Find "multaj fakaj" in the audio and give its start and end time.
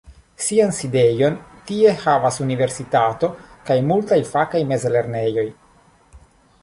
3.93-4.63